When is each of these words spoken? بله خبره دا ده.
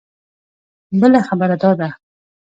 بله 1.01 1.19
خبره 1.27 1.55
دا 1.63 1.71
ده. 1.79 1.89